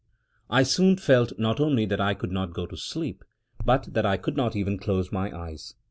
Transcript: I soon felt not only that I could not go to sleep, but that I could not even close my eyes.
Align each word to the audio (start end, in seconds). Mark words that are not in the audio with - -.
I 0.49 0.63
soon 0.63 0.97
felt 0.97 1.37
not 1.37 1.59
only 1.59 1.85
that 1.85 2.01
I 2.01 2.15
could 2.15 2.31
not 2.31 2.53
go 2.55 2.65
to 2.65 2.75
sleep, 2.75 3.23
but 3.63 3.93
that 3.93 4.03
I 4.03 4.17
could 4.17 4.35
not 4.35 4.55
even 4.55 4.79
close 4.79 5.11
my 5.11 5.31
eyes. 5.31 5.75